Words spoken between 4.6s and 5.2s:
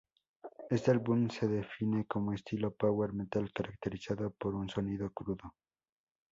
sonido